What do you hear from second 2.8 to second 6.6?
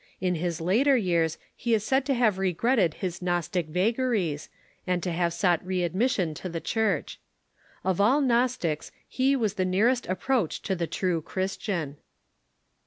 his Gnostic vagaries, and to have sought readmission to the